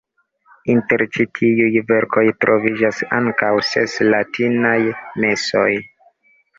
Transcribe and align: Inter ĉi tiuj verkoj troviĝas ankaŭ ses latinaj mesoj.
Inter 0.75 1.03
ĉi 1.17 1.25
tiuj 1.39 1.83
verkoj 1.91 2.25
troviĝas 2.47 3.05
ankaŭ 3.21 3.53
ses 3.75 3.97
latinaj 4.11 4.77
mesoj. 5.25 5.71